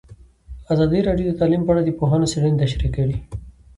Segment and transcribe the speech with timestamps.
[0.73, 3.17] ازادي راډیو د تعلیم په اړه د پوهانو څېړنې تشریح کړې.